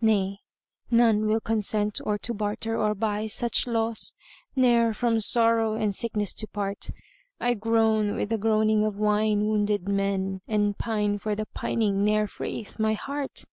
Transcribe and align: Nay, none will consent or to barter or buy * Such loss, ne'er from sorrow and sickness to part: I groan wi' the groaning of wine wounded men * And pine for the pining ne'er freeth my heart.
Nay, 0.00 0.38
none 0.88 1.26
will 1.26 1.40
consent 1.40 2.00
or 2.04 2.16
to 2.18 2.32
barter 2.32 2.78
or 2.78 2.94
buy 2.94 3.26
* 3.26 3.26
Such 3.26 3.66
loss, 3.66 4.12
ne'er 4.54 4.94
from 4.94 5.18
sorrow 5.20 5.72
and 5.74 5.92
sickness 5.92 6.32
to 6.34 6.46
part: 6.46 6.90
I 7.40 7.54
groan 7.54 8.14
wi' 8.14 8.26
the 8.26 8.38
groaning 8.38 8.84
of 8.84 8.94
wine 8.94 9.46
wounded 9.48 9.88
men 9.88 10.42
* 10.44 10.46
And 10.46 10.78
pine 10.78 11.18
for 11.18 11.34
the 11.34 11.46
pining 11.54 12.04
ne'er 12.04 12.28
freeth 12.28 12.78
my 12.78 12.92
heart. 12.92 13.46